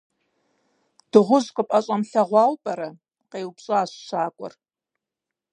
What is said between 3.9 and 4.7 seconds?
щакӏуэр.